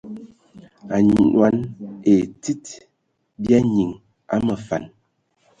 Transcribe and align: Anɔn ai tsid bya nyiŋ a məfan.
Anɔn 0.95 1.55
ai 2.09 2.19
tsid 2.41 2.63
bya 3.41 3.59
nyiŋ 3.73 3.91
a 4.33 4.35
məfan. 4.45 4.83